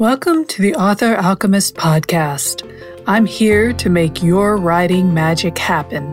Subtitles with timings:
[0.00, 2.62] Welcome to the Author Alchemist podcast.
[3.08, 6.06] I'm here to make your writing magic happen.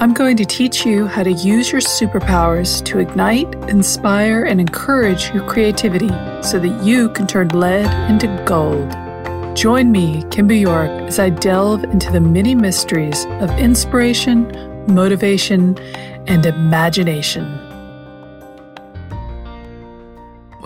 [0.00, 5.30] I'm going to teach you how to use your superpowers to ignite, inspire, and encourage
[5.34, 6.08] your creativity
[6.42, 8.90] so that you can turn lead into gold.
[9.54, 14.50] Join me, Kimber York, as I delve into the many mysteries of inspiration,
[14.86, 15.76] motivation,
[16.26, 17.63] and imagination.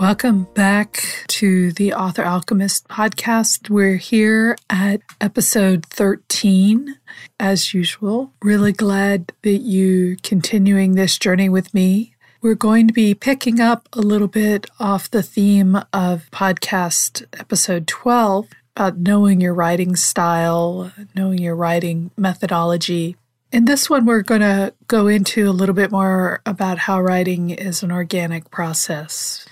[0.09, 3.69] Welcome back to the Author Alchemist podcast.
[3.69, 6.97] We're here at episode 13.
[7.39, 12.15] As usual, really glad that you're continuing this journey with me.
[12.41, 17.85] We're going to be picking up a little bit off the theme of podcast episode
[17.85, 23.15] 12 about knowing your writing style, knowing your writing methodology.
[23.51, 27.51] In this one, we're going to go into a little bit more about how writing
[27.51, 29.45] is an organic process.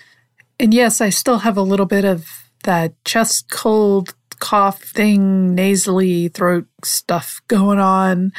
[0.60, 2.28] And yes, I still have a little bit of
[2.64, 8.32] that chest cold cough thing, nasally throat stuff going on.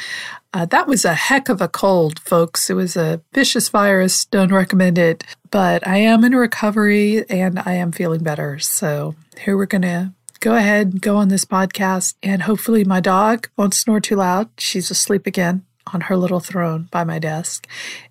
[0.52, 2.70] Uh, that was a heck of a cold, folks.
[2.70, 4.24] It was a vicious virus.
[4.24, 5.24] Don't recommend it.
[5.50, 8.58] But I am in recovery and I am feeling better.
[8.58, 12.14] So here we're going to go ahead go on this podcast.
[12.22, 14.48] And hopefully my dog won't snore too loud.
[14.58, 17.66] She's asleep again on her little throne by my desk.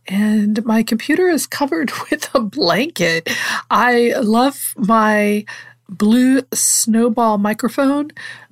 [0.08, 3.30] And my computer is covered with a blanket.
[3.70, 5.46] I love my
[5.90, 8.12] blue snowball microphone,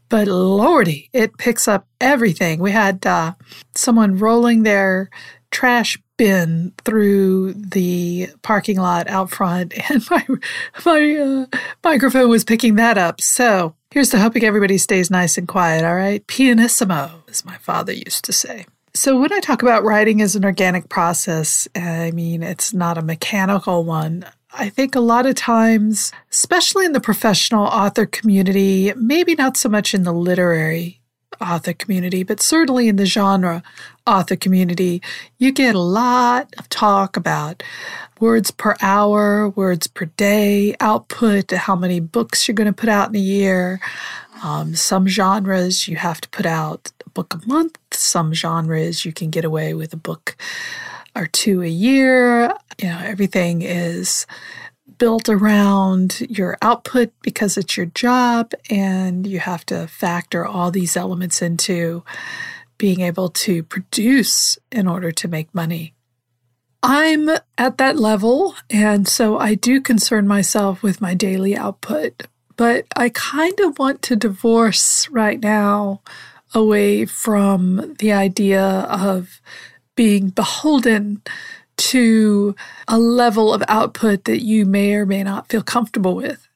[0.09, 2.59] but lordy, it picks up everything.
[2.59, 3.34] We had uh,
[3.73, 5.09] someone rolling their
[5.52, 10.26] trash bin through the parking lot out front, and my
[10.86, 13.22] my uh, microphone was picking that up.
[13.22, 15.84] So here's to hoping everybody stays nice and quiet.
[15.84, 18.66] All right, pianissimo, as my father used to say.
[18.95, 23.01] So, when I talk about writing as an organic process, I mean, it's not a
[23.01, 24.25] mechanical one.
[24.53, 29.67] I think a lot of times, especially in the professional author community, maybe not so
[29.67, 31.01] much in the literary
[31.41, 33.63] author community, but certainly in the genre
[34.07, 35.01] author community,
[35.39, 37.63] you get a lot of talk about
[38.22, 43.09] words per hour, words per day, output, how many books you're going to put out
[43.09, 43.81] in a year.
[44.45, 47.79] Um, some genres you have to put out a book a month.
[47.91, 50.38] Some genres you can get away with a book
[51.16, 52.53] or two a year.
[52.79, 54.28] You know, everything is
[55.00, 60.95] built around your output because it's your job, and you have to factor all these
[60.95, 62.03] elements into
[62.78, 65.95] being able to produce in order to make money.
[66.84, 72.85] I'm at that level, and so I do concern myself with my daily output, but
[72.95, 76.01] I kind of want to divorce right now
[76.53, 79.41] away from the idea of
[79.95, 81.21] being beholden
[81.77, 82.55] to
[82.88, 86.47] a level of output that you may or may not feel comfortable with.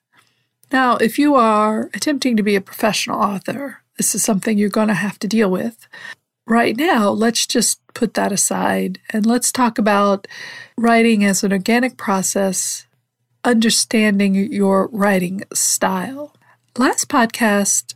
[0.72, 4.88] Now, if you are attempting to be a professional author, this is something you're going
[4.88, 5.88] to have to deal with.
[6.46, 10.28] Right now, let's just put that aside and let's talk about
[10.78, 12.86] writing as an organic process,
[13.44, 16.36] understanding your writing style.
[16.78, 17.96] Last podcast,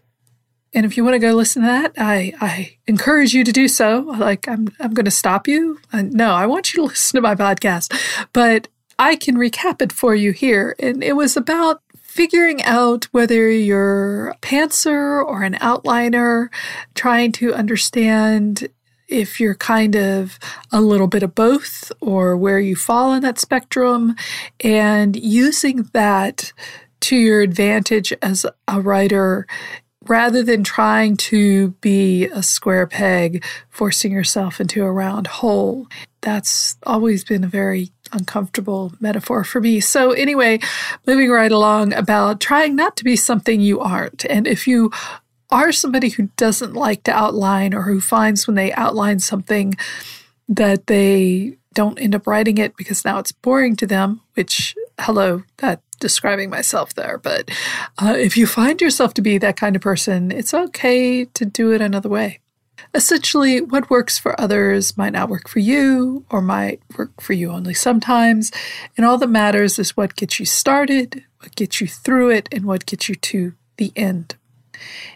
[0.74, 3.68] and if you want to go listen to that, I, I encourage you to do
[3.68, 4.00] so.
[4.00, 5.80] Like, I'm, I'm going to stop you.
[5.94, 7.94] No, I want you to listen to my podcast,
[8.34, 8.68] but
[8.98, 10.76] I can recap it for you here.
[10.80, 16.50] And it was about figuring out whether you're a pantser or an outliner,
[16.96, 18.68] trying to understand
[19.14, 20.40] if you're kind of
[20.72, 24.16] a little bit of both or where you fall in that spectrum,
[24.62, 26.52] and using that
[27.02, 29.46] to your advantage as a writer
[30.08, 35.88] rather than trying to be a square peg, forcing yourself into a round hole.
[36.22, 39.80] That's always been a very uncomfortable metaphor for me.
[39.80, 40.60] So, anyway,
[41.06, 44.26] moving right along about trying not to be something you aren't.
[44.26, 44.92] And if you
[45.54, 49.76] are somebody who doesn't like to outline or who finds when they outline something
[50.50, 55.44] that they don't end up writing it because now it's boring to them, which, hello,
[55.58, 57.20] that describing myself there.
[57.20, 57.52] But
[58.02, 61.72] uh, if you find yourself to be that kind of person, it's okay to do
[61.72, 62.40] it another way.
[62.96, 67.52] Essentially, what works for others might not work for you or might work for you
[67.52, 68.52] only sometimes.
[68.98, 72.66] And all that matters is what gets you started, what gets you through it, and
[72.66, 74.36] what gets you to the end.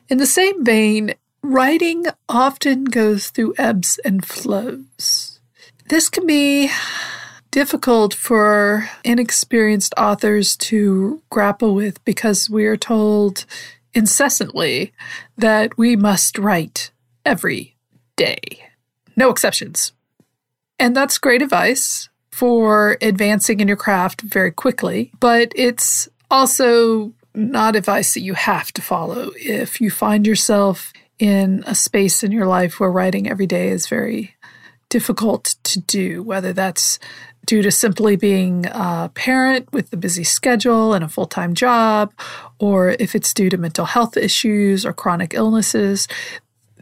[0.09, 5.39] In the same vein, writing often goes through ebbs and flows.
[5.89, 6.69] This can be
[7.51, 13.45] difficult for inexperienced authors to grapple with because we are told
[13.93, 14.93] incessantly
[15.37, 16.91] that we must write
[17.25, 17.75] every
[18.15, 18.37] day,
[19.15, 19.93] no exceptions.
[20.79, 27.75] And that's great advice for advancing in your craft very quickly, but it's also not
[27.75, 29.31] advice that you have to follow.
[29.35, 33.87] If you find yourself in a space in your life where writing every day is
[33.87, 34.35] very
[34.89, 36.97] difficult to do, whether that's
[37.45, 42.11] due to simply being a parent with a busy schedule and a full time job,
[42.59, 46.07] or if it's due to mental health issues or chronic illnesses.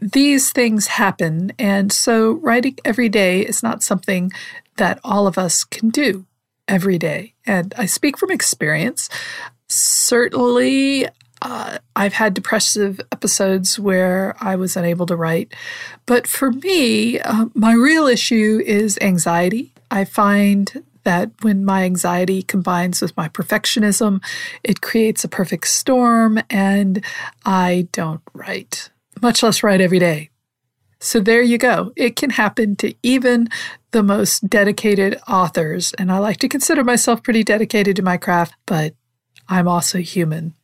[0.00, 1.52] These things happen.
[1.58, 4.30] And so, writing every day is not something
[4.76, 6.26] that all of us can do
[6.68, 7.34] every day.
[7.46, 9.08] And I speak from experience.
[9.68, 11.08] Certainly,
[11.42, 15.54] uh, I've had depressive episodes where I was unable to write.
[16.06, 19.72] But for me, uh, my real issue is anxiety.
[19.90, 24.22] I find that when my anxiety combines with my perfectionism,
[24.64, 27.04] it creates a perfect storm, and
[27.44, 28.90] I don't write,
[29.22, 30.30] much less write every day.
[30.98, 31.92] So there you go.
[31.94, 33.48] It can happen to even
[33.92, 35.94] the most dedicated authors.
[35.98, 38.94] And I like to consider myself pretty dedicated to my craft, but
[39.48, 40.54] I'm also human.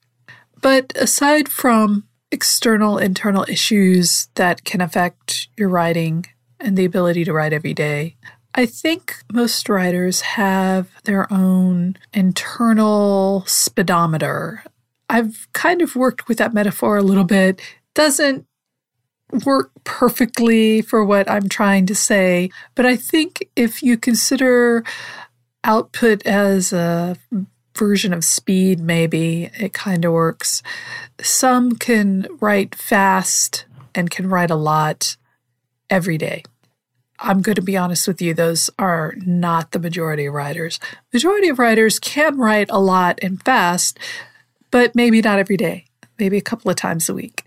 [0.60, 6.26] But aside from external, internal issues that can affect your writing
[6.58, 8.16] and the ability to write every day,
[8.54, 14.62] I think most writers have their own internal speedometer.
[15.08, 17.60] I've kind of worked with that metaphor a little bit.
[17.94, 18.46] Doesn't
[19.44, 24.84] work perfectly for what I'm trying to say, but I think if you consider
[25.64, 27.16] output as a
[27.76, 30.62] version of speed, maybe it kind of works.
[31.20, 33.64] Some can write fast
[33.94, 35.16] and can write a lot
[35.90, 36.42] every day.
[37.18, 40.80] I'm going to be honest with you, those are not the majority of writers.
[41.12, 43.98] Majority of writers can write a lot and fast,
[44.70, 45.84] but maybe not every day,
[46.18, 47.44] maybe a couple of times a week.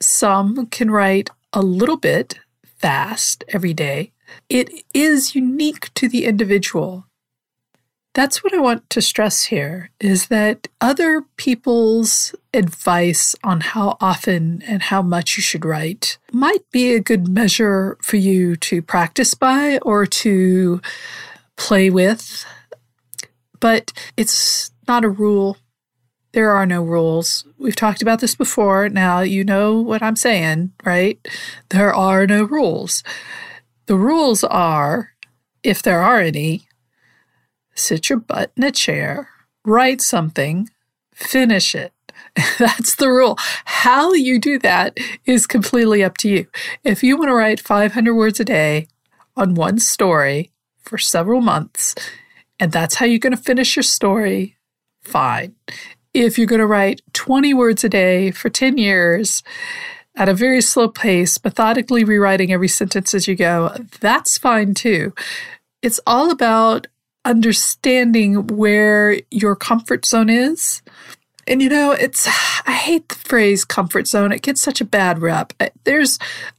[0.00, 4.12] Some can write a little bit fast every day.
[4.48, 7.06] It is unique to the individual.
[8.16, 14.62] That's what I want to stress here is that other people's advice on how often
[14.66, 19.34] and how much you should write might be a good measure for you to practice
[19.34, 20.80] by or to
[21.58, 22.46] play with,
[23.60, 25.58] but it's not a rule.
[26.32, 27.44] There are no rules.
[27.58, 28.88] We've talked about this before.
[28.88, 31.18] Now you know what I'm saying, right?
[31.68, 33.02] There are no rules.
[33.84, 35.10] The rules are,
[35.62, 36.66] if there are any,
[37.76, 39.28] sit your butt in a chair,
[39.64, 40.68] write something,
[41.14, 41.92] finish it.
[42.58, 43.36] That's the rule.
[43.64, 46.46] How you do that is completely up to you.
[46.84, 48.88] If you want to write 500 words a day
[49.36, 50.50] on one story
[50.80, 51.94] for several months,
[52.58, 54.56] and that's how you're going to finish your story,
[55.02, 55.54] fine.
[56.14, 59.42] If you're going to write 20 words a day for 10 years
[60.14, 65.12] at a very slow pace, methodically rewriting every sentence as you go, that's fine too.
[65.82, 66.86] It's all about
[67.26, 70.80] understanding where your comfort zone is.
[71.48, 72.26] And you know, it's,
[72.66, 74.32] I hate the phrase comfort zone.
[74.32, 75.52] It gets such a bad rep.
[75.84, 76.18] There's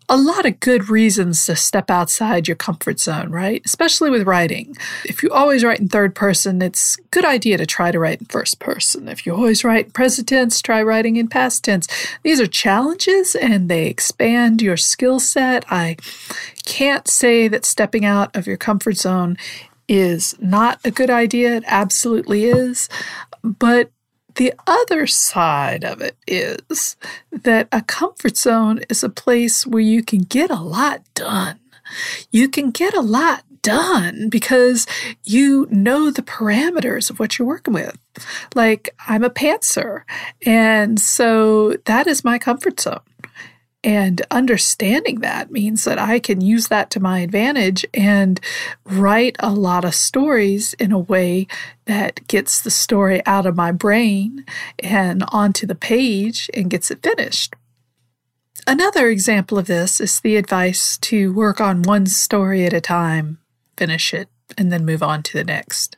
[0.09, 3.61] a lot of good reasons to step outside your comfort zone, right?
[3.65, 4.77] Especially with writing.
[5.03, 8.21] If you always write in third person, it's a good idea to try to write
[8.21, 9.09] in first person.
[9.09, 11.87] If you always write in present tense, try writing in past tense.
[12.23, 15.65] These are challenges and they expand your skill set.
[15.69, 15.97] I
[16.63, 19.37] can't say that stepping out of your comfort zone
[19.87, 21.57] is not a good idea.
[21.57, 22.89] It absolutely is.
[23.41, 23.91] But
[24.35, 26.95] the other side of it is
[27.31, 31.59] that a comfort zone is a place where you can get a lot done.
[32.31, 34.85] You can get a lot done because
[35.23, 37.97] you know the parameters of what you're working with.
[38.55, 40.03] Like, I'm a pantser,
[40.45, 42.99] and so that is my comfort zone.
[43.83, 48.39] And understanding that means that I can use that to my advantage and
[48.85, 51.47] write a lot of stories in a way
[51.85, 54.45] that gets the story out of my brain
[54.79, 57.55] and onto the page and gets it finished.
[58.65, 63.37] Another example of this is the advice to work on one story at a time,
[63.77, 65.97] finish it, and then move on to the next.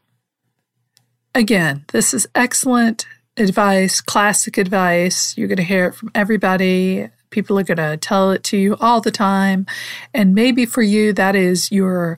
[1.33, 3.07] Again, this is excellent
[3.38, 5.38] advice, classic advice.
[5.38, 8.75] You're going to hear it from everybody People are going to tell it to you
[8.79, 9.65] all the time.
[10.13, 12.17] And maybe for you, that is your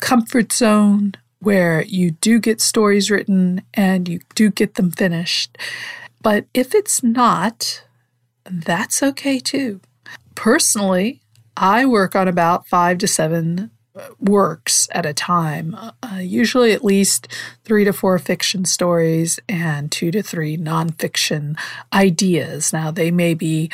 [0.00, 5.58] comfort zone where you do get stories written and you do get them finished.
[6.22, 7.84] But if it's not,
[8.44, 9.80] that's okay too.
[10.34, 11.20] Personally,
[11.56, 13.70] I work on about five to seven
[14.18, 17.28] works at a time, uh, usually at least
[17.64, 21.56] three to four fiction stories and two to three nonfiction
[21.92, 22.72] ideas.
[22.72, 23.70] Now, they may be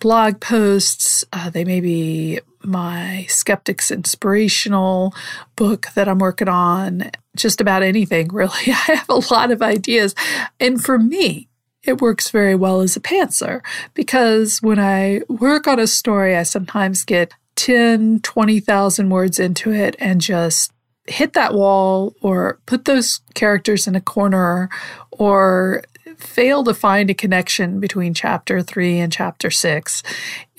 [0.00, 5.14] blog posts, uh, they may be my Skeptics Inspirational
[5.54, 8.52] book that I'm working on, just about anything really.
[8.68, 10.14] I have a lot of ideas.
[10.58, 11.48] And for me,
[11.84, 13.60] it works very well as a pantser
[13.94, 19.94] because when I work on a story, I sometimes get 10, 20,000 words into it
[19.98, 20.72] and just
[21.06, 24.68] hit that wall or put those characters in a corner
[25.12, 25.84] or
[26.16, 30.02] fail to find a connection between chapter three and chapter six.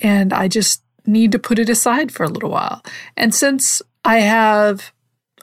[0.00, 2.82] And I just need to put it aside for a little while.
[3.16, 4.92] And since I have,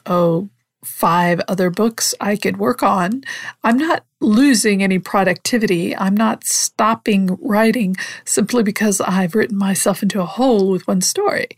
[0.06, 0.48] oh,
[0.84, 3.24] five other books I could work on,
[3.64, 5.96] I'm not losing any productivity.
[5.96, 11.48] I'm not stopping writing simply because I've written myself into a hole with one story.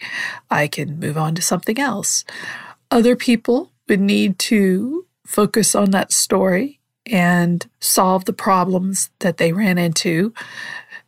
[0.51, 2.25] I can move on to something else.
[2.91, 6.78] Other people would need to focus on that story
[7.13, 10.33] and solve the problems that they ran into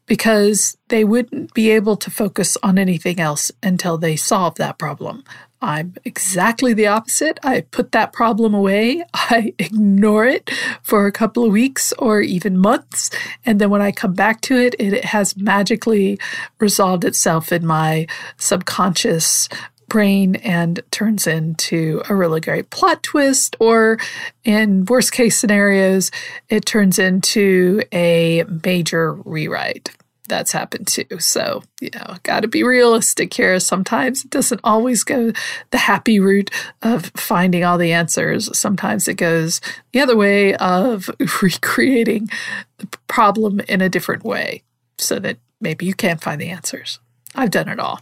[0.06, 5.22] because they wouldn't be able to focus on anything else until they solved that problem.
[5.62, 7.38] I'm exactly the opposite.
[7.42, 10.50] I put that problem away, I ignore it
[10.82, 13.10] for a couple of weeks or even months.
[13.44, 16.18] And then when I come back to it, it has magically
[16.58, 19.48] resolved itself in my subconscious
[19.90, 23.98] brain and turns into a really great plot twist, or
[24.44, 26.10] in worst case scenarios,
[26.48, 29.90] it turns into a major rewrite.
[30.28, 31.18] That's happened too.
[31.18, 33.58] So, you know, got to be realistic here.
[33.58, 35.32] Sometimes it doesn't always go
[35.70, 36.50] the happy route
[36.82, 38.56] of finding all the answers.
[38.56, 39.60] Sometimes it goes
[39.92, 41.10] the other way of
[41.42, 42.30] recreating
[42.78, 44.62] the problem in a different way
[44.98, 47.00] so that maybe you can't find the answers.
[47.34, 48.00] I've done it all.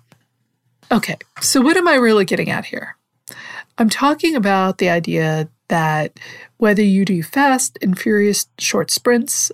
[0.91, 2.97] Okay, so what am I really getting at here?
[3.77, 6.19] I'm talking about the idea that
[6.57, 9.53] whether you do fast and furious short sprints,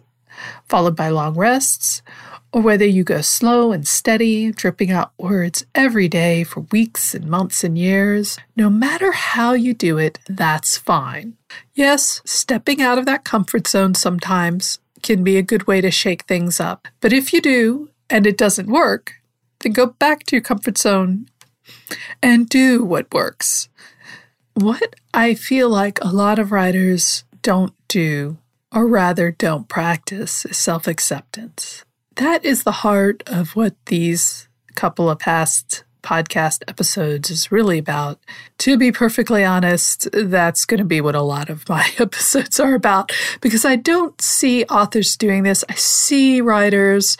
[0.68, 2.02] followed by long rests,
[2.52, 7.26] or whether you go slow and steady, dripping out words every day for weeks and
[7.26, 11.36] months and years, no matter how you do it, that's fine.
[11.74, 16.22] Yes, stepping out of that comfort zone sometimes can be a good way to shake
[16.22, 16.86] things up.
[17.00, 19.14] But if you do and it doesn't work,
[19.61, 21.26] then go back to your comfort zone
[22.23, 23.68] and do what works.
[24.54, 28.38] What I feel like a lot of writers don't do,
[28.73, 31.84] or rather don't practice, is self acceptance.
[32.16, 38.20] That is the heart of what these couple of past podcast episodes is really about.
[38.58, 42.75] To be perfectly honest, that's going to be what a lot of my episodes are
[42.75, 45.64] about because I don't see authors doing this.
[45.68, 47.16] I see writers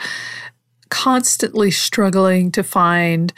[0.95, 3.33] constantly struggling to find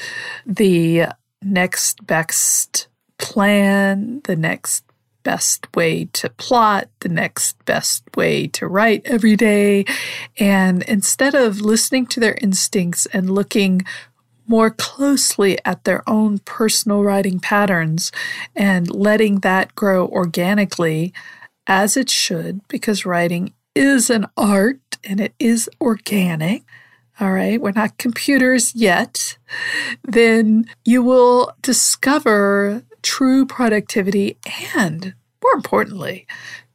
[0.44, 1.06] the
[1.42, 2.86] next best
[3.16, 4.84] plan, the next
[5.22, 9.86] best way to plot, the next best way to write every day.
[10.38, 13.86] And instead of listening to their instincts and looking
[14.46, 18.12] more closely at their own personal writing patterns
[18.54, 21.14] and letting that grow organically
[21.66, 26.62] as it should, because writing is an art and it is organic
[27.18, 29.38] all right, we're not computers yet,
[30.04, 34.36] then you will discover true productivity
[34.74, 36.26] and, more importantly,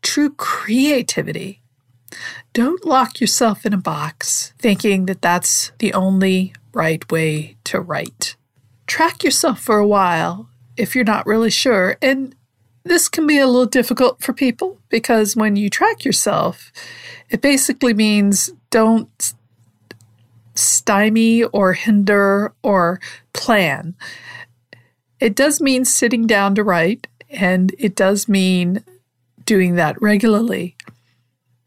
[0.01, 1.61] true creativity.
[2.53, 8.35] Don't lock yourself in a box thinking that that's the only right way to write.
[8.87, 11.97] Track yourself for a while if you're not really sure.
[12.01, 12.35] And
[12.83, 16.71] this can be a little difficult for people because when you track yourself,
[17.29, 19.33] it basically means don't
[20.55, 22.99] stymie or hinder or
[23.33, 23.95] plan.
[25.19, 28.83] It does mean sitting down to write, and it does mean
[29.45, 30.75] doing that regularly.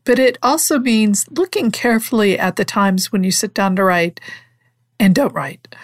[0.05, 4.21] But it also means looking carefully at the times when you sit down to write
[5.01, 5.75] and don't write,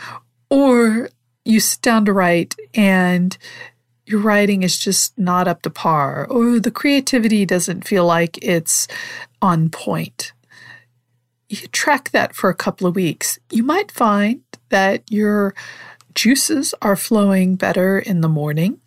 [0.50, 1.08] or
[1.44, 3.36] you sit down to write and
[4.04, 8.88] your writing is just not up to par, or the creativity doesn't feel like it's
[9.40, 10.32] on point
[11.50, 15.54] you track that for a couple of weeks, you might find that your
[16.14, 18.80] juices are flowing better in the morning.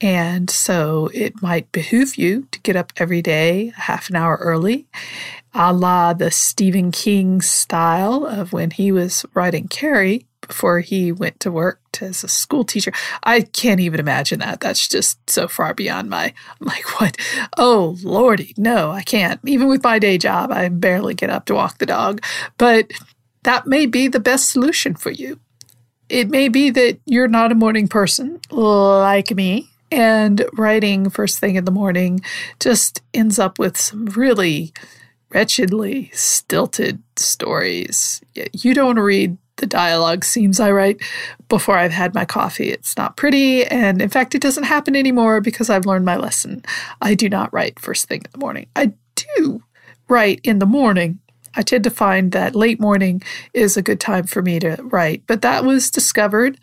[0.00, 4.86] And so it might behoove you to get up every day half an hour early,
[5.52, 11.38] a la the Stephen King style of when he was writing Carrie before he went
[11.40, 12.92] to work as a school teacher.
[13.22, 14.60] I can't even imagine that.
[14.60, 17.16] That's just so far beyond my, I'm like, what?
[17.56, 19.40] Oh, Lordy, no, I can't.
[19.44, 22.22] Even with my day job, I barely get up to walk the dog.
[22.58, 22.90] But
[23.44, 25.40] that may be the best solution for you.
[26.08, 31.56] It may be that you're not a morning person like me, and writing first thing
[31.56, 32.20] in the morning
[32.58, 34.72] just ends up with some really
[35.32, 38.20] wretchedly stilted stories.
[38.52, 41.00] You don't read the dialogue seems I write
[41.48, 42.70] before I've had my coffee.
[42.70, 46.64] It's not pretty, and in fact, it doesn't happen anymore because I've learned my lesson.
[47.00, 48.66] I do not write first thing in the morning.
[48.74, 49.62] I do
[50.08, 51.20] write in the morning.
[51.54, 53.22] I tend to find that late morning
[53.54, 56.58] is a good time for me to write, but that was discovered,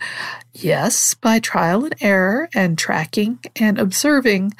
[0.53, 4.53] yes, by trial and error and tracking and observing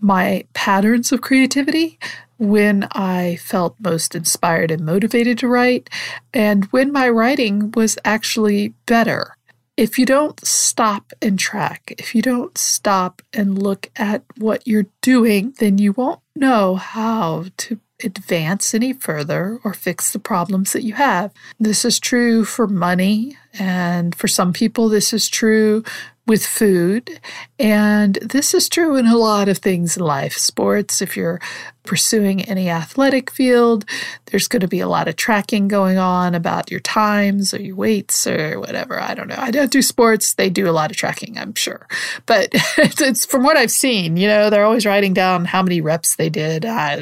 [0.00, 1.98] my patterns of creativity
[2.38, 5.90] when I felt most inspired and motivated to write,
[6.32, 9.36] and when my writing was actually better.
[9.76, 14.86] If you don't stop and track, if you don't stop and look at what you're
[15.00, 20.82] doing, then you won't know how to advance any further or fix the problems that
[20.82, 21.32] you have.
[21.58, 25.84] This is true for money, and for some people, this is true
[26.26, 27.20] with food.
[27.58, 30.34] And this is true in a lot of things in life.
[30.34, 31.40] Sports, if you're
[31.82, 33.84] pursuing any athletic field,
[34.26, 37.74] there's going to be a lot of tracking going on about your times or your
[37.74, 39.00] weights or whatever.
[39.00, 39.38] I don't know.
[39.38, 40.34] I don't do sports.
[40.34, 41.88] They do a lot of tracking, I'm sure.
[42.26, 46.16] But it's, from what I've seen, you know, they're always writing down how many reps
[46.16, 46.98] they did, uh,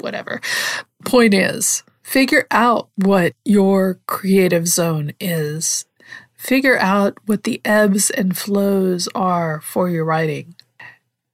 [0.00, 0.40] whatever.
[1.04, 5.86] Point is, figure out what your creative zone is
[6.44, 10.54] Figure out what the ebbs and flows are for your writing.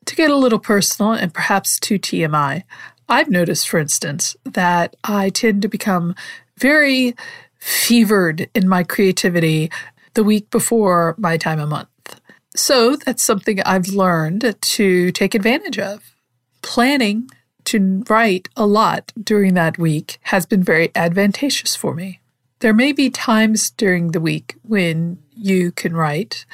[0.05, 2.63] To get a little personal and perhaps too TMI,
[3.09, 6.15] I've noticed, for instance, that I tend to become
[6.59, 7.17] very
[7.59, 9.69] fevered in my creativity
[10.15, 12.21] the week before my time of month.
[12.55, 16.15] So that's something I've learned to take advantage of.
[16.63, 17.29] Planning
[17.65, 22.21] to write a lot during that week has been very advantageous for me.
[22.61, 26.45] There may be times during the week when you can write.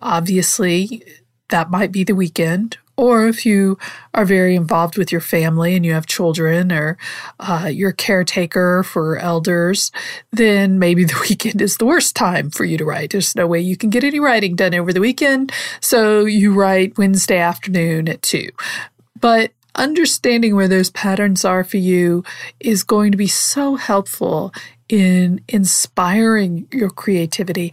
[0.00, 1.04] Obviously,
[1.48, 2.78] that might be the weekend.
[2.96, 3.78] Or if you
[4.14, 6.98] are very involved with your family and you have children or
[7.40, 9.90] uh, you're caretaker for elders,
[10.30, 13.10] then maybe the weekend is the worst time for you to write.
[13.10, 15.52] There's no way you can get any writing done over the weekend.
[15.80, 18.48] So you write Wednesday afternoon at 2.
[19.20, 22.24] But understanding where those patterns are for you
[22.60, 24.52] is going to be so helpful
[24.88, 27.72] in inspiring your creativity.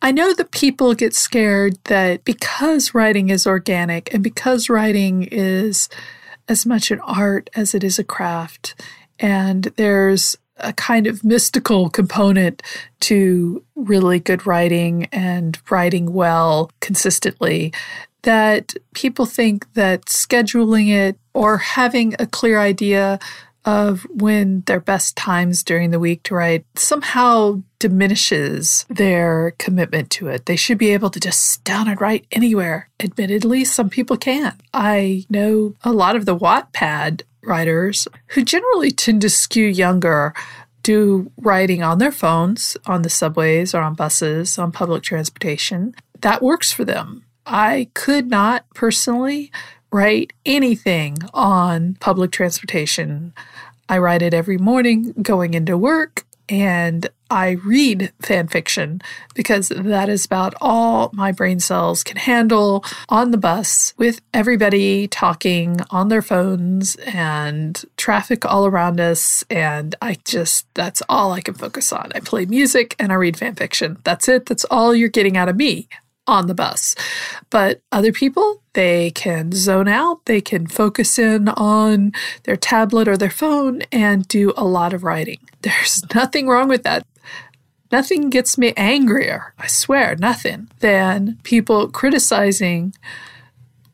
[0.00, 5.88] I know that people get scared that because writing is organic and because writing is
[6.48, 8.74] as much an art as it is a craft,
[9.18, 12.62] and there's a kind of mystical component
[13.00, 17.72] to really good writing and writing well consistently
[18.22, 23.18] that people think that scheduling it or having a clear idea
[23.64, 30.28] of when their best times during the week to write somehow diminishes their commitment to
[30.28, 30.46] it.
[30.46, 32.88] They should be able to just sit down and write anywhere.
[32.98, 34.58] Admittedly, some people can't.
[34.72, 40.34] I know a lot of the Wattpad writers who generally tend to skew younger
[40.82, 45.94] do writing on their phones, on the subways or on buses, on public transportation.
[46.20, 47.24] That works for them.
[47.48, 49.50] I could not personally
[49.90, 53.32] write anything on public transportation.
[53.88, 59.00] I write it every morning going into work and I read fan fiction
[59.34, 65.08] because that is about all my brain cells can handle on the bus with everybody
[65.08, 69.42] talking on their phones and traffic all around us.
[69.48, 72.12] And I just, that's all I can focus on.
[72.14, 73.98] I play music and I read fan fiction.
[74.04, 74.46] That's it.
[74.46, 75.88] That's all you're getting out of me
[76.28, 76.94] on the bus.
[77.50, 82.12] But other people, they can zone out, they can focus in on
[82.44, 85.38] their tablet or their phone and do a lot of writing.
[85.62, 87.04] There's nothing wrong with that.
[87.90, 92.92] Nothing gets me angrier, I swear, nothing, than people criticizing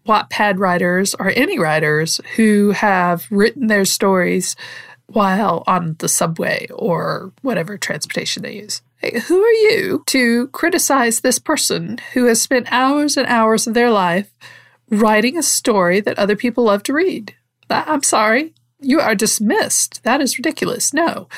[0.05, 4.57] Wattpad writers or any writers who have written their stories
[5.07, 8.83] while on the subway or whatever transportation they use.
[9.11, 13.91] Who are you to criticize this person who has spent hours and hours of their
[13.91, 14.31] life
[14.91, 17.35] writing a story that other people love to read?
[17.71, 18.55] I'm sorry.
[18.81, 20.03] You are dismissed.
[20.05, 20.93] That is ridiculous.
[20.93, 21.29] No.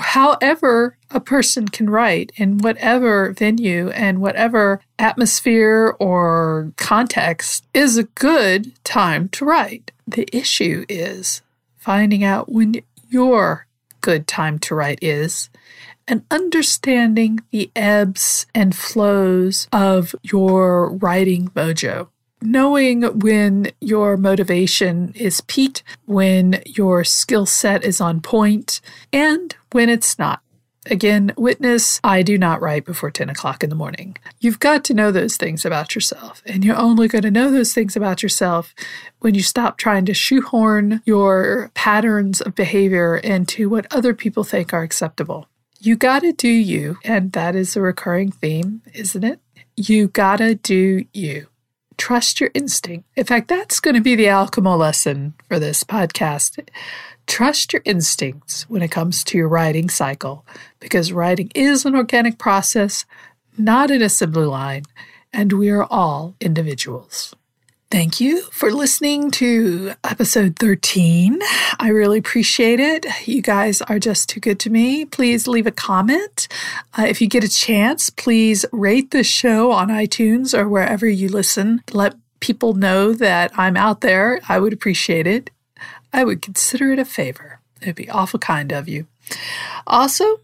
[0.00, 8.04] However, a person can write in whatever venue and whatever atmosphere or context is a
[8.04, 9.92] good time to write.
[10.06, 11.42] The issue is
[11.76, 13.66] finding out when your
[14.00, 15.48] good time to write is
[16.06, 22.08] and understanding the ebbs and flows of your writing mojo.
[22.42, 28.80] Knowing when your motivation is peaked, when your skill set is on point,
[29.12, 30.40] and when it's not.
[30.90, 34.18] Again, witness, I do not write before 10 o'clock in the morning.
[34.40, 37.72] You've got to know those things about yourself, and you're only going to know those
[37.72, 38.74] things about yourself
[39.20, 44.74] when you stop trying to shoehorn your patterns of behavior into what other people think
[44.74, 45.48] are acceptable
[45.84, 46.96] You gotta do you.
[47.04, 49.38] And that is a recurring theme, isn't it?
[49.76, 51.48] You gotta do you.
[51.98, 53.06] Trust your instinct.
[53.16, 56.66] In fact, that's going to be the alchemy lesson for this podcast.
[57.26, 60.46] Trust your instincts when it comes to your writing cycle
[60.80, 63.04] because writing is an organic process,
[63.58, 64.84] not an assembly line,
[65.34, 67.34] and we are all individuals.
[67.94, 71.38] Thank you for listening to episode 13.
[71.78, 73.06] I really appreciate it.
[73.24, 75.04] You guys are just too good to me.
[75.04, 76.48] Please leave a comment.
[76.98, 81.28] Uh, if you get a chance, please rate the show on iTunes or wherever you
[81.28, 81.84] listen.
[81.92, 84.40] Let people know that I'm out there.
[84.48, 85.50] I would appreciate it.
[86.12, 87.60] I would consider it a favor.
[87.80, 89.06] It'd be awful kind of you.
[89.86, 90.40] Also,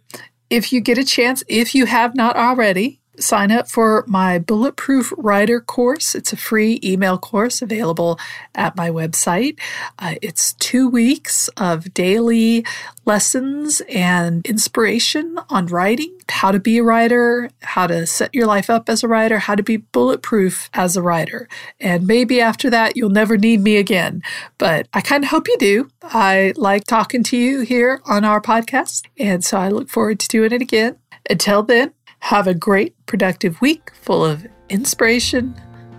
[0.50, 5.12] if you get a chance, if you have not already, sign up for my Bulletproof
[5.16, 6.14] Writer course.
[6.14, 8.18] It's a free email course available
[8.54, 9.58] at my website.
[9.98, 12.64] Uh, it's two weeks of daily
[13.04, 18.70] lessons and inspiration on writing, how to be a writer, how to set your life
[18.70, 21.48] up as a writer, how to be bulletproof as a writer.
[21.80, 24.22] And maybe after that, you'll never need me again.
[24.58, 25.90] But I kind of hope you do.
[26.02, 29.06] I like talking to you here on our podcast.
[29.18, 30.96] And so I look forward to doing it again.
[31.28, 35.54] Until then, have a great, productive week full of inspiration,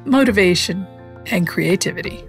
[0.05, 0.87] motivation,
[1.27, 2.23] and creativity.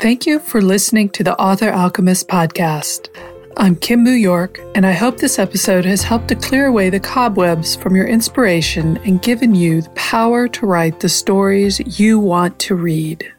[0.00, 3.08] Thank you for listening to the Author Alchemist podcast.
[3.56, 7.00] I'm Kim Kimbu York, and I hope this episode has helped to clear away the
[7.00, 12.60] cobwebs from your inspiration and given you the power to write the stories you want
[12.60, 13.32] to read.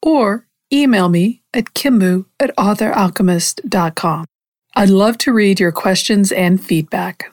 [0.02, 4.26] or email me at kimbu at authoralchemist.com.
[4.74, 7.32] I'd love to read your questions and feedback.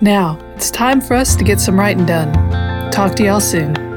[0.00, 2.92] Now, it's time for us to get some writing done.
[2.92, 3.95] Talk to y'all soon.